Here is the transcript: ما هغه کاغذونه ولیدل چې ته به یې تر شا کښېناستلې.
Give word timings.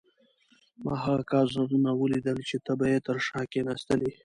ما 0.83 0.93
هغه 1.05 1.23
کاغذونه 1.31 1.89
ولیدل 2.01 2.37
چې 2.49 2.57
ته 2.65 2.71
به 2.79 2.85
یې 2.91 2.99
تر 3.07 3.17
شا 3.27 3.41
کښېناستلې. 3.51 4.11